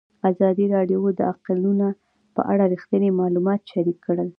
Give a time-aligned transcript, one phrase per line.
[0.31, 1.87] ازادي راډیو د اقلیتونه
[2.35, 4.27] په اړه رښتیني معلومات شریک کړي.